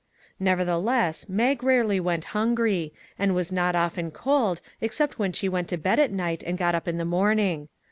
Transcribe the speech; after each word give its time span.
Never 0.39 0.65
theless, 0.65 1.29
Mag 1.29 1.61
rarely 1.61 1.99
went 1.99 2.25
hungry, 2.33 2.91
and 3.19 3.35
was 3.35 3.51
not 3.51 3.75
often 3.75 4.09
cold, 4.09 4.59
except 4.81 5.19
when 5.19 5.31
she 5.31 5.47
went 5.47 5.67
to 5.67 5.77
bed 5.77 5.99
at 5.99 6.09
night 6.11 6.41
and 6.41 6.57
got 6.57 6.73
up 6.73 6.87
in 6.87 6.97
the 6.97 7.05
morning. 7.05 7.69